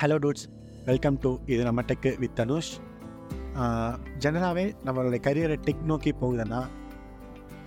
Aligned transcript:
Hello 0.00 0.16
dudes 0.22 0.46
welcome 0.86 1.14
to 1.22 1.30
இது 1.52 1.60
நம்ம 1.66 1.82
tech 1.90 2.10
with 2.22 2.34
Dhanush 2.38 2.70
ஜெனராகவே 4.22 4.64
நம்மளுடைய 4.86 5.20
கரியரை 5.26 5.56
டெக் 5.66 5.84
நோக்கி 5.90 6.10
போகுதுன்னா 6.22 6.58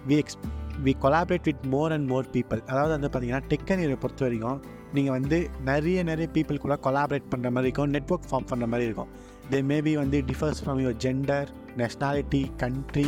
we 0.10 0.16
ex 0.24 0.38
we 0.86 0.92
collaborate 1.06 1.48
with 1.50 1.64
more 1.74 1.94
and 1.96 2.08
more 2.12 2.30
people 2.36 2.62
அதாவது 2.72 2.94
வந்து 2.96 3.10
பார்த்தீங்கன்னா 3.14 3.48
டெக் 3.54 3.66
கரியரை 3.72 3.98
பொறுத்த 4.04 4.24
வரைக்கும் 4.26 4.60
நீங்கள் 4.98 5.16
வந்து 5.18 5.40
நிறைய 5.72 6.04
நிறைய 6.12 6.28
பீப்புள் 6.36 6.62
கூட 6.66 6.78
கொலாபரேட் 6.86 7.28
பண்ணுற 7.34 7.54
மாதிரி 7.56 7.70
இருக்கும் 7.70 7.92
நெட்ஒர்க் 7.96 8.30
ஃபார்ம் 8.30 8.48
பண்ணுற 8.52 8.68
மாதிரி 8.74 8.88
இருக்கும். 8.90 9.10
தே 9.52 9.64
மேபி 9.72 9.96
வந்து 10.04 10.20
differs 10.30 10.62
from 10.64 10.84
your 10.84 11.00
gender 11.06 11.50
nationality 11.82 12.44
country 12.66 13.08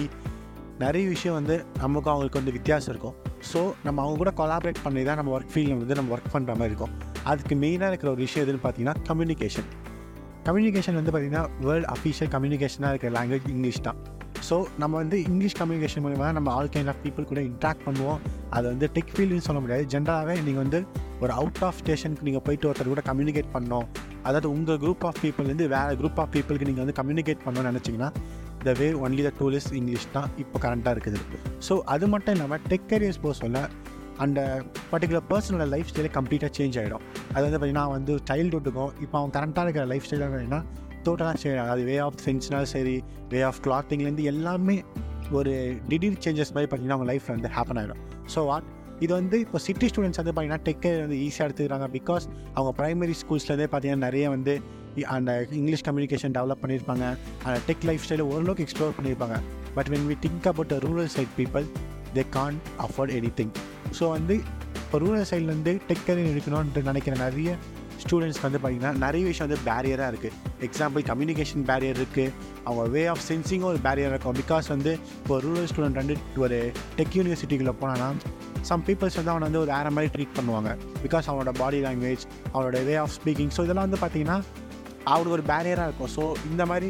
நிறைய 0.84 1.06
விஷயம் 1.14 1.40
வந்து 1.40 1.58
நமக்கும் 1.86 2.14
அவங்களுக்கு 2.16 2.42
வந்து 2.44 2.58
வித்தியாசம் 2.60 2.94
இருக்கும். 2.96 3.16
ஸோ 3.52 3.60
நம்ம 3.86 3.98
அவங்க 4.06 4.20
கூட 4.24 4.34
கொலாபரேட் 4.42 4.84
பண்ணி 4.88 5.04
தான் 5.12 5.22
நம்ம 5.22 5.38
ஒர்க் 5.38 5.54
ஃபீல்டில் 5.54 5.82
வந்து 5.86 6.02
நம்ம 6.02 6.18
ஒர்க் 6.18 6.34
பண்ணுற 6.38 6.54
மாதிரி 6.62 6.74
இருக்கும். 6.74 6.96
அதுக்கு 7.30 7.56
மெயினாக 7.64 7.92
இருக்கிற 7.92 8.10
ஒரு 8.14 8.22
விஷயம் 8.28 8.44
எதுன்னு 8.46 8.64
பார்த்தீங்கன்னா 8.64 8.96
கம்யூனிகேஷன் 9.10 9.70
கம்யூனிகேஷன் 10.48 10.98
வந்து 11.00 11.12
பார்த்திங்கன்னா 11.14 11.44
வேர்ல்டு 11.68 11.88
அஃபிஷியல் 11.96 12.32
கம்யூனிகேஷனாக 12.36 12.92
இருக்கிற 12.94 13.12
லாங்குவேஜ் 13.18 13.48
இங்கிலீஷ் 13.54 13.82
தான். 13.88 14.00
ஸோ 14.48 14.56
நம்ம 14.82 14.94
வந்து 15.02 15.18
இங்கிலீஷ் 15.30 15.56
கம்யூனிகேஷன் 15.60 16.04
மூலிமா 16.06 16.28
நம்ம 16.38 16.50
ஆல் 16.58 16.72
கைண்ட் 16.76 16.92
ஆஃப் 16.94 17.02
பீப்புள் 17.04 17.28
கூட 17.32 17.42
இன்ட்ராக்ட் 17.50 17.84
பண்ணுவோம். 17.88 18.22
அது 18.56 18.66
வந்து 18.72 18.88
டெக் 18.96 19.12
ஃபீல்டுன்னு 19.16 19.46
சொல்ல 19.48 19.60
முடியாது. 19.64 19.84
ஜென்ரலாகவே 19.94 20.36
நீங்கள் 20.48 20.64
வந்து 20.64 20.80
ஒரு 21.24 21.32
அவுட் 21.40 21.62
ஆஃப் 21.68 21.80
ஸ்டேஷனுக்கு 21.82 22.26
நீங்கள் 22.28 22.44
போயிட்டு 22.48 22.68
ஒருத்தர் 22.70 22.92
கூட 22.94 23.04
கம்யூனிகேட் 23.10 23.52
பண்ணோம். 23.58 23.86
அதாவது 24.28 24.48
உங்கள் 24.56 24.80
குரூப் 24.84 25.06
ஆஃப் 25.10 25.20
பீப்புள்லேருந்து 25.24 25.68
வேறு 25.76 26.00
குரூப் 26.02 26.20
ஆஃப் 26.24 26.34
பீப்புளுக்கு 26.36 26.70
நீங்கள் 26.70 26.84
வந்து 26.86 26.98
கம்யூனிகேட் 27.02 27.44
பண்ணணும்னு 27.46 27.72
நினச்சிங்கன்னா 27.72 28.10
the 28.66 28.74
way 28.80 28.88
only 29.06 29.22
the 29.28 29.32
tool 29.40 29.56
is 29.60 29.70
English 29.80 30.10
தான். 30.18 30.28
இப்போ 30.44 30.58
கரண்ட்டாக 30.66 30.96
இருக்குது. 30.96 31.20
ஸோ 31.68 31.76
அது 31.94 32.08
மட்டும் 32.14 32.36
இல்லாமல் 32.36 32.62
டெக் 32.72 32.90
கரியர்ஸ் 32.92 33.22
போக 33.26 33.34
சொல்ல 33.44 33.62
அந்த 34.24 34.40
பர்டிகுலர் 34.92 35.26
பர்சனோட 35.32 35.66
லைஃப் 35.74 35.90
ஸ்டைலே 35.92 36.12
கம்ப்ளீட்டாக 36.18 36.52
சேஞ்ச் 36.58 36.78
ஆகிடும் 36.82 37.06
அது 37.34 37.44
வந்து 37.46 37.58
பார்த்திங்கன்னா 37.58 37.86
வந்து 37.98 38.16
சைல்டுஹுட்டுக்கும் 38.30 38.92
இப்போ 39.06 39.16
அவன் 39.20 39.34
கரண்ட்டாக 39.38 39.66
இருக்கிற 39.68 39.86
லைஃப் 39.92 40.08
ஸ்டைலாக 40.08 40.30
பார்த்தீங்கன்னா 40.32 40.62
டோட்டலாக 41.06 41.38
சேஞ்ச் 41.44 41.60
ஆகும் 41.62 41.74
அது 41.76 41.86
வே 41.92 41.96
ஆஃப் 42.08 42.20
சென்ஸ்னாலும் 42.26 42.72
சரி 42.76 42.96
வே 43.32 43.40
ஆஃப் 43.50 43.62
கிளாத்திங்லேருந்து 43.68 44.26
எல்லாமே 44.34 44.78
ஒரு 45.40 45.54
டிடீர் 45.92 46.22
சேஞ்சஸ் 46.26 46.54
மாதிரி 46.56 46.68
பார்த்திங்கன்னா 46.70 46.98
அவங்க 46.98 47.10
லைஃப்பில் 47.14 47.36
வந்து 47.38 47.52
ஹேப்பன் 47.58 47.80
ஆகிடும் 47.82 48.02
ஸோ 48.36 48.42
வாட் 48.50 48.68
இது 49.06 49.12
வந்து 49.20 49.38
இப்போ 49.46 49.60
சிட்டி 49.68 49.88
ஸ்டூடெண்ட்ஸ் 49.92 50.20
வந்து 50.22 50.34
பார்த்திங்கன்னா 50.34 50.66
டெக்கே 50.68 50.92
வந்து 51.04 51.18
ஈஸியாக 51.28 51.46
எடுத்துக்கிறாங்க 51.48 51.88
பிகாஸ் 51.98 52.26
அவங்க 52.58 52.72
ப்ரைமரி 52.80 53.16
ஸ்கூல்ஸ்லேருந்தே 53.22 53.68
பார்த்திங்கன்னா 53.72 54.08
நிறைய 54.08 54.26
வந்து 54.36 54.54
அந்த 55.16 55.32
இங்கிலீஷ் 55.60 55.86
கம்யூனிகேஷன் 55.88 56.34
டெவலப் 56.38 56.62
பண்ணியிருப்பாங்க. 56.64 57.06
அந்த 57.46 57.58
டெக் 57.68 57.86
லைஃப் 57.90 58.06
ஸ்டைலை 58.06 58.26
ஓரளவுக்கு 58.32 58.66
எக்ஸ்ப்ளோர் 58.66 58.96
பண்ணியிருப்பாங்க. 58.98 59.38
But 59.76 59.90
when 59.94 60.08
we 60.10 60.18
think 60.26 60.48
about 60.52 60.74
rural 60.86 61.12
side 61.16 61.36
people 61.38 61.66
they 62.16 62.24
can't 62.38 62.58
afford 62.86 63.14
anything 63.40 63.54
so 64.00 64.06
வந்து 64.18 64.36
இப்போ 64.84 65.00
ரூரல் 65.04 65.30
சைட்லேருந்து 65.30 65.74
டெக் 65.90 66.08
கரியர் 66.08 66.32
எடுக்கணும்ன்ட்டு 66.34 66.88
நினைக்கிற 66.90 67.16
நிறைய 67.26 67.52
ஸ்டூடெண்ட்ஸ்க்கு 68.04 68.46
வந்து 68.48 68.60
பார்த்திங்கன்னா 68.62 68.92
நிறைய 69.04 69.24
விஷயம் 69.30 69.48
வந்து 69.48 69.60
பேரியராக 69.68 70.12
இருக்குது 70.12 70.38
எக்ஸாம்பிள் 70.68 71.04
கம்யூனிகேஷன் 71.10 71.66
பேரியர் 71.70 71.98
இருக்குது 72.00 72.32
அவங்க 72.68 72.84
வே 72.96 73.04
ஆஃப் 73.14 73.24
சென்சிங்கும் 73.28 73.70
ஒரு 73.72 73.80
பேரியராக 73.88 74.16
இருக்கும். 74.16 74.38
பிகாஸ் 74.42 74.68
வந்து 74.74 74.92
இப்போ 75.22 75.36
ரூரல் 75.46 75.68
ஸ்டூடெண்ட் 75.72 76.00
வந்து 76.02 76.16
ஒரு 76.46 76.58
டெக் 76.98 77.16
யூனிவர்சிட்டிக்குள்ளே 77.20 77.76
போனான்னா 77.82 78.10
சம் 78.70 78.84
பீப்புள்ஸ் 78.88 79.18
வந்து 79.20 79.32
அவனை 79.34 79.46
வந்து 79.48 79.62
ஒரு 79.64 79.72
வேறு 79.76 79.92
மாதிரி 79.98 80.12
ட்ரீட் 80.16 80.36
பண்ணுவாங்க. 80.40 80.72
பிகாஸ் 81.06 81.28
அவனோட 81.32 81.54
பாடி 81.62 81.80
லாங்குவேஜ் 81.86 82.26
அவனோட 82.54 82.80
வே 82.90 82.96
ஆஃப் 83.04 83.16
ஸ்பீக்கிங் 83.20 83.54
ஸோ 83.58 83.64
இதெல்லாம் 83.68 83.88
வந்து 83.88 84.02
பார்த்திங்கன்னா 84.04 84.38
அவனுக்கு 85.14 85.36
ஒரு 85.38 85.46
பேரியராக 85.52 85.88
இருக்கும். 85.90 86.12
ஸோ 86.18 86.24
இந்த 86.52 86.66
மாதிரி 86.72 86.90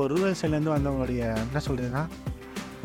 ஒரு 0.00 0.08
ரூரல் 0.14 0.38
சைட்லேருந்து 0.40 0.74
வந்தவங்களுடைய 0.76 1.22
என்ன 1.46 1.62
சொல்கிறதுன்னா 1.68 2.04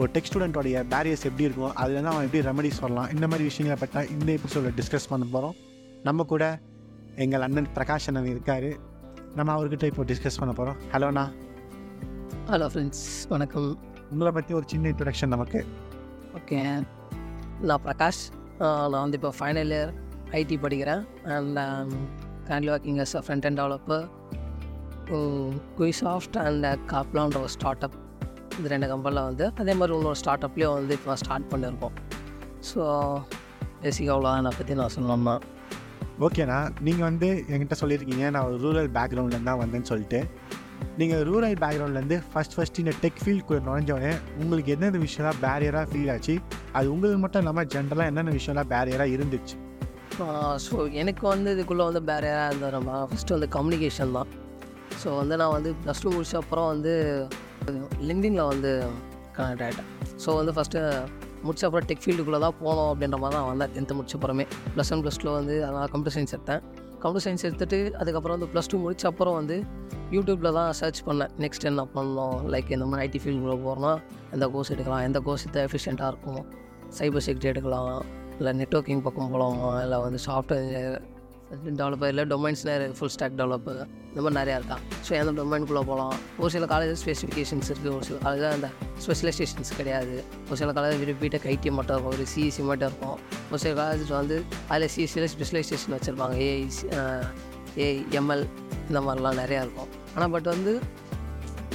ஒரு 0.01 0.09
டெக் 0.15 0.27
ஸ்டூடெண்ட்டோடைய 0.29 0.77
பேரியர்ஸ் 0.91 1.23
எப்படி 1.29 1.45
இருக்கும் 1.47 1.73
அதுலேருந்து 1.81 2.11
அவன் 2.11 2.25
எப்படி 2.27 2.41
ரெமடிஸ் 2.47 2.79
சொல்லலாம் 2.81 3.09
இந்த 3.15 3.25
மாதிரி 3.29 3.45
விஷயங்களை 3.49 3.77
பற்றி 3.83 4.13
இந்த 4.15 4.29
எபிசோடில் 4.37 4.75
டிஸ்கஸ் 4.79 5.07
பண்ண 5.11 5.25
போகிறோம் 5.31 5.55
நம்ம 6.07 6.23
கூட 6.31 6.43
எங்கள் 7.23 7.43
அண்ணன் 7.45 7.69
பிரகாஷ் 7.77 8.07
அண்ணன் 8.09 8.29
இருக்கார். 8.33 8.69
நம்ம 9.37 9.49
அவர்கிட்ட 9.55 9.85
இப்போ 9.91 10.03
டிஸ்கஸ் 10.11 10.39
பண்ண 10.41 10.51
போகிறோம் 10.59 10.77
ஹலோண்ணா 10.93 11.25
ஹலோ 12.51 12.67
ஃப்ரெண்ட்ஸ் 12.73 13.03
வணக்கம். 13.33 13.69
உங்களை 14.11 14.31
பற்றி 14.37 14.51
ஒரு 14.59 14.65
சின்ன 14.73 14.91
இன்ட்ரடக்ஷன் 14.93 15.33
நமக்கு. 15.35 15.61
ஓகே 16.39 16.59
நான் 17.69 17.83
பிரகாஷ். 17.87 18.23
நான் 18.91 19.01
வந்து 19.03 19.19
இப்போ 19.19 19.31
ஃபைனல் 19.39 19.73
இயர் 19.77 19.93
ஐடி 20.39 20.57
படிக்கிறேன். 20.65 21.03
And 21.35 21.59
currently 22.49 22.71
working 22.75 22.99
as 23.05 23.15
front 23.25 23.47
end 23.49 23.59
developer 23.61 24.05
குயிசாஃப்ட் 25.79 26.37
and 26.47 26.67
காப்லான்ற 26.93 27.39
ஒரு 27.45 27.53
ஸ்டார்ட் 27.57 27.85
அப் 27.87 27.97
இது 28.59 28.67
ரெண்டு 28.73 28.87
கம்பெனியில் 28.93 29.27
வந்து 29.29 29.45
அதே 29.61 29.73
மாதிரி 29.79 29.95
இன்னொரு 29.99 30.19
ஸ்டார்ட் 30.21 30.45
அப்லேயும் 30.47 30.77
வந்து 30.79 30.93
இப்போ 30.99 31.15
ஸ்டார்ட் 31.23 31.49
பண்ணியிருக்கோம் 31.51 31.95
ஸோ 32.69 32.81
பேசிக்காக 33.81 34.13
அவ்வளோதான் 34.15 34.59
பற்றி 34.59 34.75
நான் 34.81 34.93
சொல்லணும்னா 34.95 35.35
ஓகேண்ணா 36.25 36.59
நீங்கள் 36.85 37.07
வந்து 37.09 37.27
என்கிட்ட 37.51 37.75
சொல்லியிருக்கீங்க 37.81 38.27
நான் 38.35 38.47
ஒரு 38.49 38.55
ரூரல் 38.63 38.89
பேக்ரவுண்ட்லேருந்து 38.95 39.49
தான் 39.49 39.59
வந்தேன்னு 39.63 39.89
சொல்லிட்டு. 39.91 40.19
நீங்கள் 40.99 41.21
ரூரல் 41.29 41.57
பேக்ரவுண்ட்லேருந்து 41.63 42.17
ஃபஸ்ட் 42.31 42.55
ஃபஸ்ட் 42.55 42.79
இந்த 42.81 42.93
டெக் 43.03 43.21
ஃபீல்டுக்குள்ளே 43.23 43.61
நுழைஞ்சோடனே 43.67 44.11
உங்களுக்கு 44.41 44.73
எந்தெந்த 44.75 44.99
விஷயம்லாம் 45.05 45.39
பேரியராக 45.45 45.85
ஃபீல் 45.91 46.11
ஆச்சு? 46.13 46.35
அது 46.77 46.87
உங்களுக்கு 46.93 47.21
மட்டும் 47.23 47.41
இல்லாமல் 47.43 47.67
ஜென்ரலாக 47.73 48.11
என்னென்ன 48.11 48.33
விஷயம்லாம் 48.39 48.71
பேரியராக 48.73 49.15
இருந்துச்சு? 49.15 49.55
ஸோ 50.65 50.75
எனக்கு 51.01 51.23
வந்து 51.33 51.49
இதுக்குள்ளே 51.55 51.85
வந்து 51.89 52.01
பேரையாக 52.09 52.49
இருந்தோம்னா 52.51 52.97
ஃபஸ்ட்டு 53.09 53.35
வந்து 53.35 53.49
கம்யூனிகேஷன் 53.57 54.15
தான். 54.17 54.31
ஸோ 55.01 55.07
வந்து 55.21 55.37
நான் 55.41 55.55
வந்து 55.57 55.71
ப்ளஸ் 55.83 56.03
டூ 56.03 56.11
முடிச்ச 56.15 56.35
அப்புறம் 56.43 56.69
வந்து 56.73 56.93
லிங்க்டினில் 58.09 58.49
வந்து 58.53 58.71
கனெக்ட் 59.37 59.63
ஆகிட்டேன் 59.65 59.89
ஸோ 60.23 60.35
வந்து 60.39 60.53
ஃபஸ்ட்டு 60.57 60.81
முடிச்ச 61.45 61.63
அப்புறம் 61.67 61.87
டெக் 61.89 62.03
ஃபீல்டுக்குள்ளே 62.03 62.39
தான் 62.43 62.55
போனோம் 62.61 62.89
அப்படின்ற 62.91 63.17
மாதிரி 63.23 63.35
தான் 63.37 63.47
வந்தேன். 63.49 63.71
டென்த்து 63.75 63.95
முடிச்ச 63.97 64.13
அப்புறமே. 64.17 64.45
ப்ளஸ் 64.75 64.91
ஒன் 64.93 65.01
ப்ளஸ் 65.03 65.19
டூ 65.23 65.27
வந்து 65.39 65.55
நான் 65.75 65.89
கம்ப்யூட்டர் 65.93 66.15
சயின்ஸ் 66.15 66.33
எடுத்தேன். 66.35 66.61
கம்ப்யூட்டர் 67.01 67.25
சயின்ஸ் 67.25 67.45
எடுத்துகிட்டு 67.47 67.79
அதுக்கப்புறம் 68.01 68.35
வந்து 68.37 68.49
ப்ளஸ் 68.53 68.69
டூ 68.71 68.77
முடிச்ச 68.85 69.05
அப்புறம் 69.11 69.35
வந்து 69.39 69.57
யூடியூப்பில் 70.15 70.55
தான் 70.59 70.71
சர்ச் 70.79 71.01
பண்ணேன். 71.07 71.31
நெக்ஸ்ட் 71.43 71.67
என்ன 71.71 71.83
பண்ணணும்? 71.95 72.37
லைக் 72.53 72.71
இந்த 72.77 72.85
மாதிரி 72.91 73.03
ஐடி 73.07 73.19
ஃபீல்டுக்குள்ளே 73.23 73.57
போகிறோம்னா 73.65 73.93
எந்த 74.35 74.47
கோர்ஸ் 74.53 74.71
எடுக்கலாம்? 74.75 75.03
எந்த 75.09 75.19
கோர்ஸ் 75.27 75.45
இது 75.49 75.61
எஃபிஷியண்ட்டாக 75.67 76.11
இருக்கும்? 76.13 76.41
சைபர் 76.99 77.25
செக்யூரிட்டி 77.27 77.51
எடுக்கலாம். 77.53 77.99
இல்லை 78.39 78.53
நெட்ஒர்க்கிங் 78.61 79.03
பக்கம் 79.07 79.31
போகலாமா 79.33 79.69
இல்லை 79.85 79.99
வந்து 80.05 80.19
சாஃப்ட்வேர் 80.27 80.97
டெவலப்பர் 81.79 82.09
இல்லை 82.11 82.23
டொமைன்ஸ் 82.31 82.63
ஃபுல் 82.97 83.11
ஸ்டாக் 83.15 83.35
டெவலப்பர் 83.41 83.79
இந்த 84.09 84.19
மாதிரி 84.23 84.37
நிறையா 84.39 84.55
இருக்கான். 84.59 84.81
ஸோ 85.05 85.11
எந்த 85.19 85.31
டொமைனுக்குள்ளே 85.39 85.83
போகலாம் 85.89 86.15
ஒரு 86.41 86.49
சில 86.55 86.65
காலேஜ் 86.73 86.93
ஸ்பெசிஃபிகேஷன்ஸ் 87.03 87.69
இருக்குது 87.71 87.91
ஒரு 87.97 88.05
சில 88.09 88.17
காலேஜ் 88.25 88.43
அந்த 88.57 88.69
ஸ்பெஷலைசேஷன்ஸ் 89.05 89.71
கிடையாது. 89.79 90.15
ஒரு 90.49 90.57
சில 90.61 90.71
காலேஜ் 90.77 90.97
விரும்பிட்டு 91.03 91.39
ஐடி 91.53 91.71
மட்டும் 91.79 91.95
இருக்கும் 91.95 92.13
ஒரு 92.17 92.25
சிஇசி 92.33 92.63
மட்டும் 92.69 92.89
இருக்கும். 92.91 93.17
ஒரு 93.51 93.59
சில 93.63 93.73
காலேஜ் 93.81 94.11
வந்து 94.19 94.37
அதில் 94.71 94.91
சிஎஸ்சியில் 94.95 95.29
ஸ்பெஷலைசேஷன் 95.35 95.95
வச்சுருப்பாங்க. 95.97 96.35
ஏஐ 96.47 96.67
ஏ 97.83 97.87
எம்எல் 98.19 98.45
இந்த 98.89 98.99
மாதிரிலாம் 99.07 99.39
நிறையா 99.43 99.61
இருக்கும். 99.65 99.89
ஆனால் 100.15 100.31
பட் 100.35 100.49
வந்து 100.53 100.73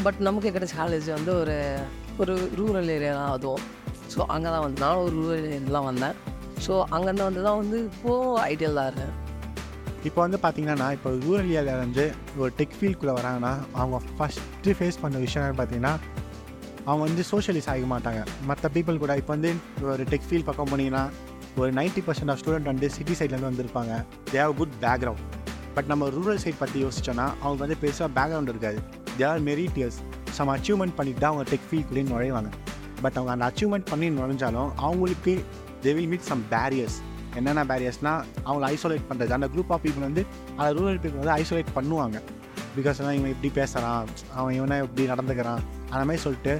பட் 0.05 0.21
நமக்கு 0.29 0.55
கிடைச்ச 0.59 0.75
காலேஜ் 0.83 1.09
வந்து 1.17 1.33
ஒரு 1.41 1.57
ஒரு 2.23 2.35
ரூரல் 2.61 2.93
ஏரியா 2.95 3.13
தான் 3.21 3.33
அதுவும். 3.37 3.65
ஸோ 4.13 4.21
அங்கே 4.35 4.49
தான் 4.55 4.65
வந்து 4.67 4.81
நானும் 4.85 5.05
ஒரு 5.07 5.15
ரூரல் 5.21 5.51
ஏரியாலாம் 5.57 5.89
வந்தேன். 5.91 6.17
ஸோ 6.65 6.73
அங்கேருந்து 6.95 7.29
வந்து 7.29 7.43
தான் 7.49 7.61
வந்து 7.63 7.79
இப்போது 7.91 8.41
ஐடியல் 8.53 8.79
தான் 8.79 8.89
இருக்கேன். 8.91 9.15
இப்போ 10.09 10.21
வந்து 10.25 10.39
பார்த்தீங்கன்னா 10.45 10.87
இப்போ 10.97 11.11
ரூரல் 11.25 11.51
ஏரியாவில் 11.51 11.83
வந்து 11.85 12.05
ஒரு 12.41 12.51
டெக் 12.59 12.77
ஃபீல்டுக்குள்ளே 12.79 13.15
வராங்கன்னா 13.19 13.53
அவங்க 13.81 13.99
ஃபஸ்ட்டு 14.17 14.75
ஃபேஸ் 14.79 14.99
பண்ண 15.03 15.19
விஷயம் 15.27 15.59
பார்த்தீங்கன்னா 15.61 15.93
அவங்க 16.87 17.03
வந்து 17.09 17.25
சோஷியலிஸ் 17.33 17.69
ஆக 17.73 17.87
மாட்டாங்க. 17.93 18.21
மற்ற 18.49 18.71
பீப்புள் 18.77 18.97
கூட 19.03 19.13
இப்போ 19.21 19.33
வந்து 19.37 19.51
ஒரு 19.93 20.05
டெக் 20.13 20.27
ஃபீல்ட் 20.29 20.49
பக்கம் 20.49 20.71
போனீங்கன்னா 20.73 21.05
ஒரு 21.61 21.71
நைன்ட்டி 21.79 22.03
பர்சன்ட் 22.07 22.33
ஆஃப் 22.33 22.41
ஸ்டூடெண்ட் 22.43 22.69
வந்து 22.73 22.87
சிட்டி 22.97 23.15
சைட்லேருந்து 23.19 23.51
வந்திருப்பாங்க. 23.51 23.93
They 24.33 24.41
have 24.45 24.55
good 24.61 24.75
background 24.85 25.23
but 25.77 25.89
நம்ம 25.93 26.09
ரூரல் 26.17 26.41
சைட் 26.45 26.59
பற்றி 26.63 26.79
யோசிச்சோன்னா 26.85 27.27
அவங்க 27.43 27.61
வந்து 27.65 27.77
பெருசாக 27.83 28.09
பேக்ரவுண்ட் 28.19 28.51
இருக்காது. 28.53 28.81
They 29.19 29.25
are 29.31 29.43
meritorious 29.51 29.99
some 30.39 30.53
achievement 30.57 30.97
பண்ணிட்டு 30.99 31.23
தான் 31.25 31.33
அவங்க 31.33 31.47
டெக் 31.53 31.67
ஃபீல்டுக்குள்ளேயே 31.69 32.07
நுழைவாங்க. 32.13 32.51
பட் 33.05 33.17
அவங்க 33.19 33.33
அந்த 33.37 33.47
அச்சீவ்மெண்ட் 33.51 33.89
பண்ணி 33.93 34.09
நுழைஞ்சாலும் 34.19 34.71
அவங்களுக்கு 34.87 35.33
they 35.85 35.93
will 35.99 36.11
meet 36.13 36.29
some 36.33 36.43
barriers 36.55 36.99
என்னென்ன 37.39 37.65
பேரியர்ஸ்னால் 37.71 38.23
அவங்கள 38.47 38.65
ஐசோலேட் 38.75 39.09
பண்ணுறது 39.11 39.37
அந்த 39.39 39.49
குரூப் 39.55 39.73
ஆஃப் 39.75 39.83
பீப்புள் 39.85 40.07
வந்து 40.09 40.23
அந்த 40.57 40.69
ரூரல் 40.79 41.01
பீப்புள் 41.03 41.21
வந்து 41.23 41.37
ஐசோலேட் 41.43 41.75
பண்ணுவாங்க. 41.79 42.19
பிகாஸ் 42.77 43.01
இவன் 43.01 43.33
இப்படி 43.35 43.51
பேசுகிறான் 43.61 44.07
அவன் 44.39 44.55
இவனை 44.59 44.77
இப்படி 44.87 45.05
நடந்துக்கிறான் 45.13 45.63
அந்த 45.93 46.03
மாதிரி 46.09 46.23
சொல்லிட்டு 46.27 46.55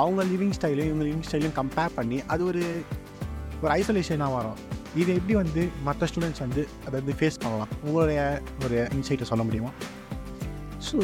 அவங்க 0.00 0.20
லிவிங் 0.32 0.54
ஸ்டைலையும் 0.58 0.90
இவங்க 0.92 1.04
லிவிங் 1.08 1.26
ஸ்டைலையும் 1.28 1.58
கம்பேர் 1.60 1.94
பண்ணி 1.98 2.18
அது 2.32 2.42
ஒரு 2.50 2.62
ஒரு 3.62 3.70
ஐசோலேஷனாக 3.80 4.36
வரும். 4.38 4.58
இது 5.00 5.10
எப்படி 5.18 5.34
வந்து 5.42 5.62
மற்ற 5.86 6.06
ஸ்டூடெண்ட்ஸ் 6.10 6.42
வந்து 6.44 6.62
அதை 6.86 6.94
வந்து 7.00 7.14
ஃபேஸ் 7.18 7.38
பண்ணலாம்? 7.42 7.72
உங்களுடைய 7.86 8.20
ஒரு 8.64 8.76
இன்சைட்டை 8.96 9.26
சொல்ல 9.30 9.44
முடியுமா? 9.48 9.70
ஸோ 10.88 10.98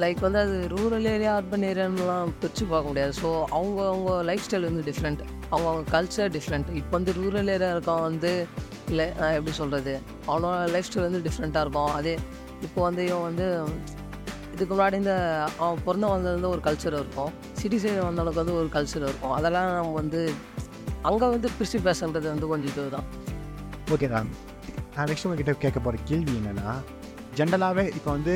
லைக் 0.00 0.20
வந்து 0.24 0.38
அது 0.42 0.56
ரூரல் 0.72 1.06
ஏரியா 1.12 1.32
அர்பன் 1.38 1.64
ஏரியான்லாம் 1.70 2.30
பிரித்து 2.40 2.64
பார்க்க 2.70 2.90
முடியாது. 2.90 3.12
ஸோ 3.20 3.28
அவங்க 3.56 3.80
அவங்க 3.92 4.10
லைஃப் 4.28 4.44
ஸ்டைல் 4.46 4.66
வந்து 4.68 4.84
டிஃப்ரெண்ட் 4.88 5.22
அவங்க 5.52 5.66
அவங்க 5.70 5.84
கல்ச்சர் 5.94 6.30
டிஃப்ரெண்ட் 6.36 6.68
இப்போ 6.80 6.92
வந்து 6.98 7.12
ரூரல் 7.18 7.50
ஏரியா 7.54 7.70
இருக்கான் 7.74 8.04
வந்து 8.08 8.30
இல்லை 8.92 9.06
நான் 9.18 9.34
எப்படி 9.38 9.54
சொல்கிறது 9.60 9.94
அவனோட 10.30 10.54
லைஃப் 10.74 10.88
ஸ்டைல் 10.88 11.06
வந்து 11.08 11.20
டிஃப்ரெண்ட்டாக 11.26 11.64
இருக்கும். 11.66 11.92
அதே 11.98 12.14
இப்போ 12.66 12.80
வந்து 12.88 13.02
இவன் 13.10 13.26
வந்து 13.28 13.46
இதுக்கு 14.54 14.72
முன்னாடி 14.74 14.96
இந்த 15.02 15.14
அவன் 15.62 15.84
பிறந்த 15.86 16.06
வந்தது 16.14 16.48
ஒரு 16.54 16.62
கல்ச்சர் 16.68 16.96
இருக்கும். 17.00 17.30
சிட்டி 17.60 17.78
சைடு 17.84 18.00
வந்தவனுக்கு 18.08 18.42
வந்து 18.42 18.56
ஒரு 18.62 18.68
கல்ச்சர் 18.76 19.06
இருக்கும். 19.08 19.34
அதெல்லாம் 19.38 19.70
நம்ம 19.78 19.94
வந்து 20.00 20.20
அங்கே 21.10 21.28
வந்து 21.36 21.48
பிரித்து 21.58 21.78
பேசுன்றது 21.88 22.28
வந்து 22.34 22.50
கொஞ்சம் 22.52 22.72
இதுதான். 22.72 23.08
ஓகே 23.94 24.08
தான் 24.16 24.28
நான் 24.96 25.08
நெக்ஸ்ட் 25.10 25.26
உங்ககிட்ட 25.28 25.54
கேட்க 25.64 25.78
போகிற 25.86 26.02
கேள்வி 26.10 26.34
என்னென்னா 26.40 26.74
ஜென்ரலாகவே 27.38 27.84
இப்போ 27.98 28.10
வந்து 28.16 28.34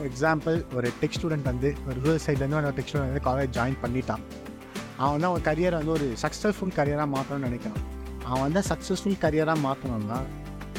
ஃபார் 0.00 0.10
எக்ஸாம்பிள் 0.12 0.54
ஒரு 0.76 0.88
டெக் 1.00 1.16
ஸ்டூடெண்ட் 1.16 1.46
வந்து 1.50 1.70
ஒரு 1.86 1.96
ரூரல் 2.04 2.22
சைட்லேருந்து 2.26 2.58
ஒரு 2.58 2.76
டெக் 2.76 2.90
ஸ்டூடெண்ட் 2.90 3.10
வந்து 3.10 3.24
காலேஜ் 3.26 3.50
ஜாயின் 3.56 3.76
பண்ணிட்டான். 3.82 4.22
அவன் 5.00 5.12
வந்து 5.14 5.26
அவன் 5.30 5.44
கரியரை 5.48 5.76
வந்து 5.80 5.92
ஒரு 5.96 6.06
சக்ஸஸ்ஃபுல் 6.22 6.72
கரியராக 6.78 7.08
மாற்றணும்னு 7.14 7.48
நினைக்கிறான். 7.48 7.82
அவன் 8.28 8.44
வந்து 8.46 8.60
சக்ஸஸ்ஃபுல் 8.70 9.18
கரியராக 9.24 9.58
மாற்றணும்னா 9.66 10.18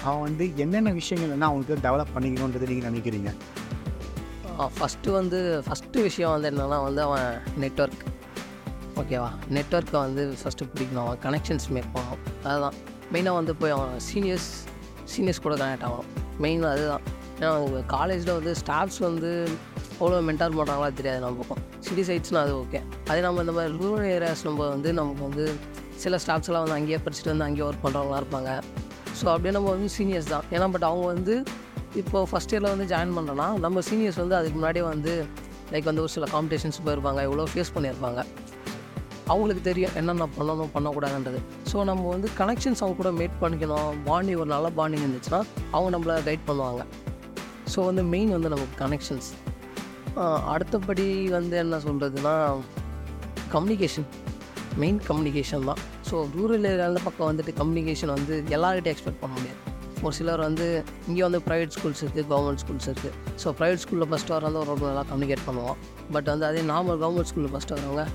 அவன் 0.07 0.23
வந்து 0.27 0.45
என்னென்ன 0.63 0.93
விஷயங்கள் 0.99 1.31
வந்து 1.33 1.47
அவனுக்கு 1.49 1.77
டெவலப் 1.87 2.13
பண்ணிக்கணுன்றது 2.15 2.71
நீங்கள் 2.71 2.89
நினைக்கிறீங்க? 2.89 3.31
ஃபஸ்ட்டு 4.79 5.15
வந்து 5.19 5.39
ஃபஸ்ட்டு 5.67 6.05
விஷயம் 6.07 6.33
வந்து 6.33 6.49
என்னென்னா 6.51 6.81
வந்து 6.87 7.01
அவன் 7.07 7.29
நெட்ஒர்க் 7.61 8.03
ஓகேவா 9.01 9.31
நெட்ஒர்க்கை 9.57 9.99
வந்து 10.07 10.23
ஃபஸ்ட்டு 10.43 10.69
பிடிக்கணும். 10.73 11.05
அவன் 11.05 11.23
கனெக்ஷன்ஸ் 11.27 11.71
மேக் 11.77 11.93
பண்ணணும் 11.95 12.21
அதுதான் 12.49 12.77
மெயினாக 13.13 13.39
வந்து 13.41 13.55
போய் 13.61 13.77
அவன் 13.77 13.95
சீனியர்ஸ் 14.09 14.51
சீனியர்ஸ் 15.13 15.45
கூட 15.47 15.55
கனெக்ட் 15.63 15.87
ஆகணும். 15.87 16.11
மெயின் 16.45 16.71
அதுதான் 16.75 17.05
ஏன்னா 17.41 17.81
காலேஜில் 17.93 18.33
வந்து 18.37 18.51
ஸ்டாஃப்ஸ் 18.61 18.99
வந்து 19.09 19.29
அவ்வளோ 19.99 20.17
மென்டார் 20.27 20.57
பண்ணுறாங்களா 20.57 20.89
தெரியாது 20.99 21.19
நமக்கு. 21.25 21.55
சிட்டி 21.85 22.03
சைட்ஸ்னால் 22.09 22.43
அது 22.45 22.53
ஓகே 22.63 22.79
அதே 23.09 23.21
நம்ம 23.25 23.41
இந்த 23.45 23.53
மாதிரி 23.57 23.71
ரூரல் 23.81 24.09
ஏரியாஸ் 24.15 24.43
நம்ம 24.47 24.67
வந்து 24.73 24.89
நமக்கு 24.99 25.23
வந்து 25.27 25.45
சில 26.03 26.17
ஸ்டாஃப்ஸ் 26.23 26.49
எல்லாம் 26.49 26.63
வந்து 26.65 26.77
அங்கேயே 26.79 26.99
படிச்சுட்டு 27.05 27.31
வந்து 27.33 27.45
அங்கேயே 27.47 27.65
ஒர்க் 27.69 27.83
பண்ணுறவங்களா 27.85 28.19
இருப்பாங்க. 28.21 28.51
ஸோ 29.19 29.25
அப்படியே 29.33 29.53
நம்ம 29.57 29.69
வந்து 29.75 29.89
சீனியர்ஸ் 29.97 30.29
தான். 30.33 30.45
ஏன்னா 30.55 30.67
பட் 30.75 30.87
அவங்க 30.89 31.05
வந்து 31.13 31.33
இப்போ 32.01 32.19
ஃபஸ்ட் 32.31 32.53
இயரில் 32.53 32.71
வந்து 32.73 32.87
ஜாயின் 32.93 33.15
பண்ணுறோன்னா 33.17 33.47
நம்ம 33.65 33.81
சீனியர்ஸ் 33.89 34.19
வந்து 34.23 34.35
அதுக்கு 34.39 34.57
முன்னாடியே 34.59 34.85
வந்து 34.93 35.13
லைக் 35.73 35.89
வந்து 35.91 36.03
ஒரு 36.05 36.13
சில 36.15 36.27
காம்படிஷன்ஸ் 36.35 36.79
போயிருப்பாங்க. 36.85 37.21
இவ்வளோ 37.27 37.49
ஃபேஸ் 37.53 37.73
பண்ணியிருப்பாங்க. 37.75 38.21
அவங்களுக்கு 39.31 39.61
தெரியும் 39.67 39.93
என்னென்ன 39.99 40.25
பண்ணணும் 40.37 40.71
பண்ணக்கூடாதுன்றது. 40.75 41.39
ஸோ 41.71 41.83
நம்ம 41.89 42.07
வந்து 42.15 42.29
கனெக்ஷன்ஸ் 42.39 42.81
அவங்க 42.83 42.97
கூட 43.01 43.11
மேட் 43.19 43.37
பண்ணிக்கணும். 43.43 43.91
பாண்டிங் 44.07 44.39
ஒரு 44.43 44.49
நல்ல 44.55 44.69
பாண்டிங் 44.79 45.05
இருந்துச்சுன்னா 45.05 45.39
அவங்க 45.75 45.89
நம்மளை 45.95 46.15
கைட் 46.29 46.47
பண்ணுவாங்க. 46.49 46.81
ஸோ 47.73 47.79
வந்து 47.89 48.03
மெயின் 48.13 48.31
வந்து 48.37 48.51
நமக்கு 48.53 48.75
கனெக்ஷன்ஸ் 48.83 49.29
அடுத்தபடி 50.53 51.07
வந்து 51.37 51.55
என்ன 51.63 51.79
சொல்கிறதுனா 51.87 52.35
கம்யூனிகேஷன் 53.55 54.07
மெயின் 54.81 54.99
கம்யூனிகேஷன் 55.09 55.67
தான். 55.69 55.79
ஸோ 56.07 56.15
ரூரல் 56.35 56.65
ஏரியாவில் 56.71 57.05
பக்கம் 57.07 57.29
வந்துட்டு 57.29 57.53
கம்யூனிகேஷன் 57.61 58.11
வந்து 58.17 58.35
எல்லாருக்கிட்டையும் 58.55 58.95
எக்ஸ்பெக்ட் 58.95 59.21
பண்ண 59.23 59.33
முடியாது. 59.37 59.59
ஒரு 60.05 60.13
சிலர் 60.17 60.41
வந்து 60.47 60.67
இங்கே 61.09 61.23
வந்து 61.27 61.39
ப்ரைவேட் 61.47 61.73
ஸ்கூல்ஸ் 61.77 62.01
இருக்குது 62.03 62.25
கவர்மெண்ட் 62.31 62.61
ஸ்கூல்ஸ் 62.63 62.87
இருக்குது 62.89 63.15
ஸோ 63.41 63.47
ப்ரைவேட் 63.59 63.81
ஸ்கூலில் 63.83 64.09
ஃபஸ்ட்டு 64.11 64.33
வரவங்க 64.35 64.59
ஒரு 64.63 64.81
நல்லா 64.89 65.03
கம்யூனிகேட் 65.11 65.43
பண்ணுவோம் 65.47 65.77
பட் 66.15 66.29
வந்து 66.33 66.45
அதே 66.49 66.61
நார்மல் 66.71 66.99
கவர்மெண்ட் 67.03 67.29
ஸ்கூலில் 67.31 67.51
ஃபஸ்ட்டு 67.55 67.75
வரவங்க 67.77 68.05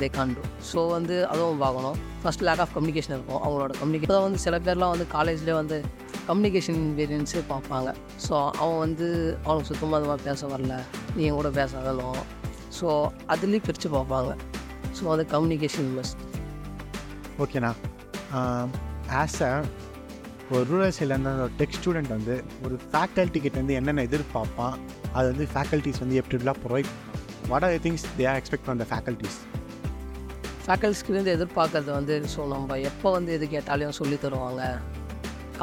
தே 0.00 0.08
கான் 0.16 0.32
டூ 0.36 0.42
ஸோ 0.70 0.80
வந்து 0.96 1.16
அதுவும் 1.32 1.60
பார்க்கணும். 1.64 1.98
ஃபஸ்ட் 2.22 2.44
லேக் 2.48 2.62
ஆஃப் 2.64 2.72
கம்யூனிகேஷன் 2.76 3.14
இருக்கும். 3.16 3.40
அவங்களோட 3.44 3.72
கம்யூனிகேஷன் 3.80 4.24
வந்து 4.26 4.40
சில 4.46 4.56
பேர்லாம் 4.66 4.92
வந்து 4.94 5.06
காலேஜ்லேயே 5.16 5.56
வந்து 5.62 5.78
கம்யூனிகேஷன் 6.28 6.80
வேரியன்ஸு 6.98 7.40
பார்ப்பாங்க. 7.52 7.88
ஸோ 8.26 8.34
அவன் 8.62 8.80
வந்து 8.84 9.06
அவனுக்கு 9.46 9.70
சுத்தமாக 9.72 9.98
அது 9.98 10.08
மாதிரி 10.10 10.26
பேச 10.30 10.40
வரல. 10.54 10.76
நீ 11.16 11.22
என் 11.28 11.38
கூட 11.40 11.50
பேச 11.60 11.72
வரணும் 11.86 12.22
ஸோ 12.78 12.86
அதுலேயும் 13.34 13.66
பிரித்து 13.68 13.90
பார்ப்பாங்க. 13.98 14.32
ஸோ 14.96 15.04
வந்து 15.12 15.26
கம்யூனிகேஷன் 15.34 15.90
மஸ்ட் 15.98 16.22
ஓகேண்ணா 17.44 17.72
ஆஸ் 19.22 19.40
அ 19.50 19.52
ஒரு 20.54 20.62
ரூரல் 20.70 20.94
சைட்லேருந்து 20.96 21.32
ஒரு 21.46 21.54
டெக் 21.60 21.76
ஸ்டூடெண்ட் 21.78 22.10
வந்து 22.16 22.34
ஒரு 22.66 22.76
ஃபேக்கல்ட்டி 22.92 23.40
கிட்ட 23.44 23.56
வந்து 23.62 23.76
என்னென்ன 23.80 24.04
எதிர்பார்ப்பான் 24.08 24.76
அது 25.16 25.26
வந்து 25.32 25.46
ஃபேக்கல்ட்டிஸ் 25.54 26.00
வந்து 26.04 26.18
எப்படி 26.20 26.36
எப்படிலாம் 26.36 26.60
provide 26.64 26.90
what 27.50 27.66
are 27.66 27.74
things 27.86 28.04
they 28.18 28.26
are 28.30 28.38
expect 28.40 28.64
from 28.66 28.80
the 28.82 28.86
faculties 28.92 29.38
ஃபேக்கல்ட்டிஸ்லேருந்து 30.66 31.34
எதிர்பார்க்கறது 31.38 31.90
வந்து 31.98 32.14
ஸோ 32.34 32.40
நம்ம 32.54 32.78
எப்போ 32.90 33.10
வந்து 33.16 33.32
எது 33.38 33.46
கேட்டாலையும் 33.56 33.98
சொல்லி 34.00 34.16
தருவாங்க. 34.24 34.62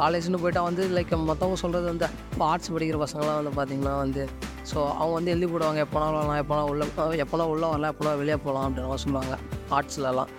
காலேஜ்னு 0.00 0.40
போயிட்டா 0.42 0.62
வந்து 0.68 0.82
லைக் 0.96 1.14
மற்றவங்க 1.30 1.58
சொல்கிறது 1.64 1.86
வந்து 1.92 2.08
இப்போ 2.32 2.44
ஆர்ட்ஸ் 2.50 2.72
படிக்கிற 2.74 2.98
பசங்களாம் 3.04 3.38
வந்து 3.40 3.54
பார்த்திங்கன்னா 3.58 3.94
வந்து 4.04 4.24
ஸோ 4.70 4.78
அவங்க 5.00 5.12
வந்து 5.18 5.32
எழுதி 5.34 5.48
போடுவாங்க 5.52 5.80
எப்போனா 5.86 6.06
வரலாம் 6.16 6.40
எப்போனா 6.42 6.62
உள்ள 6.72 6.84
எப்போனா 7.24 7.46
உள்ளே 7.54 7.66
வரலாம் 7.72 7.92
எப்போனா 7.94 8.12
வெளியே 8.22 8.38
போகலாம் 8.46 8.66
அப்படின்னு 8.68 9.02
சொல்லுவாங்க 9.06 9.36
ஆர்ட்ஸ்லலாம் 9.78 10.32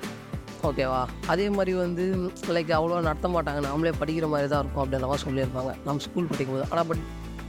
ஓகேவா 0.68 1.02
அதே 1.32 1.46
மாதிரி 1.56 1.72
வந்து 1.84 2.04
லைக் 2.56 2.72
அவ்வளோ 2.78 3.02
நடத்த 3.08 3.28
மாட்டாங்க 3.36 3.60
நாமளே 3.68 3.92
படிக்கிற 4.02 4.28
மாதிரி 4.34 4.48
தான் 4.54 4.62
இருக்கும் 4.64 4.84
அப்படின்ற 4.84 5.18
சொல்லியிருப்பாங்க 5.26 5.72
நம்ம 5.88 6.04
ஸ்கூல் 6.06 6.30
படிக்கும்போது. 6.32 6.66
ஆனால் 6.72 6.88
பட் 6.92 7.04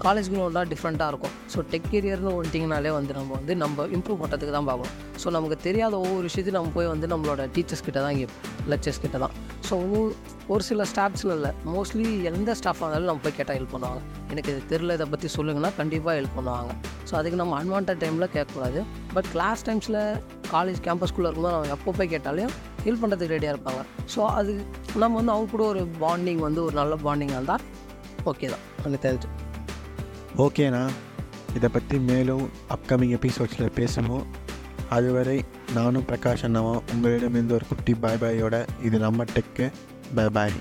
காலேஜ்குள்ள 0.04 0.42
ஒன்றா 0.46 0.62
டிஃப்ரெண்ட்டாக 0.72 1.12
இருக்கும். 1.12 1.32
ஸோ 1.52 1.64
டெக் 1.70 1.88
கேரியர்னு 1.92 2.34
வந்துட்டிங்கனாலே 2.34 2.90
வந்து 2.98 3.12
நம்ம 3.18 3.30
வந்து 3.38 3.54
நம்ம 3.62 3.86
இம்ப்ரூவ் 3.96 4.20
பண்ணுறதுக்கு 4.22 4.54
தான் 4.56 4.68
பார்க்கணும். 4.70 4.94
ஸோ 5.22 5.30
நமக்கு 5.36 5.56
தெரியாத 5.68 5.94
ஒவ்வொரு 6.04 6.24
விஷயத்தையும் 6.28 6.58
நம்ம 6.60 6.74
போய் 6.76 6.90
வந்து 6.94 7.08
நம்மளோட 7.14 7.48
டீச்சர்ஸ் 7.56 7.84
கிட்ட 7.88 7.98
தான் 8.04 8.14
இங்கே 8.16 8.28
லெக்சர்ஸ் 8.72 9.02
கிட்ட 9.04 9.18
தான். 9.24 9.34
ஸோ 9.68 9.76
ஒரு 10.52 10.62
சில 10.68 10.82
ஸ்டாஃப்ஸில் 10.90 11.32
இல்லை. 11.36 11.50
மோஸ்ட்லி 11.72 12.06
எந்த 12.30 12.50
ஸ்டாஃபாக 12.58 12.84
இருந்தாலும் 12.84 13.08
நம்ம 13.10 13.22
போய் 13.24 13.36
கேட்டால் 13.38 13.56
ஹெல்ப் 13.58 13.72
பண்ணுவாங்க. 13.74 14.00
எனக்கு 14.32 14.50
இது 14.52 14.60
தெரில 14.70 14.94
இதை 14.98 15.06
பற்றி 15.14 15.28
சொல்லுங்கன்னா 15.36 15.70
கண்டிப்பாக 15.80 16.14
ஹெல்ப் 16.18 16.36
பண்ணுவாங்க. 16.38 16.72
ஸோ 17.08 17.14
அதுக்கு 17.18 17.40
நம்ம 17.40 17.56
அன்வான்ட் 17.62 17.92
டைமில் 18.02 18.28
கேட்கக்கூடாது. 18.36 18.80
பட் 19.16 19.28
கிளாஸ் 19.34 19.64
டைம்ஸில் 19.68 20.00
காலேஜ் 20.54 20.80
கேம்பஸ்குள்ளே 20.86 21.28
இருக்கும்போது 21.28 21.56
நம்ம 21.56 21.74
எப்போ 21.76 21.92
போய் 21.98 22.12
கேட்டாலும் 22.14 22.54
ஹெல்ப் 22.86 23.02
பண்ணுறதுக்கு 23.02 23.34
ரெடியாக 23.36 23.54
இருப்பாங்க. 23.56 23.82
ஸோ 24.14 24.20
அது 24.38 24.52
நம்ம 25.02 25.12
வந்து 25.20 25.34
அவங்க 25.34 25.50
கூட 25.56 25.64
ஒரு 25.72 25.82
பாண்டிங் 26.04 26.42
வந்து 26.46 26.62
ஒரு 26.66 26.76
நல்ல 26.80 26.96
பாண்டிங்காக 27.06 27.40
இருந்தால் 27.40 27.64
ஓகே 28.32 28.48
தான். 28.54 28.64
எனக்கு 28.86 29.04
தெரிஞ்சு. 29.08 29.28
ஓகேண்ணா 30.46 30.82
இதை 31.58 31.68
பற்றி 31.76 31.96
மேலும் 32.10 32.44
அப்கமிங் 32.74 33.14
எபிசோட்ஸில் 33.18 33.76
பேசணும் 33.80 34.26
அதுவரை 34.96 35.38
நானும் 35.74 36.06
பிரகாஷ் 36.06 36.44
அண்ணாவும் 36.44 36.82
உங்களிடமிருந்து 36.92 37.54
ஒரு 37.54 37.66
குட்டி 37.68 37.94
பாய் 37.94 38.20
பாயோட 38.20 38.56
இது 38.82 38.98
நம்ம 38.98 39.24
டெக்கு 39.34 39.66
பாய் 40.14 40.30
பாய் 40.30 40.54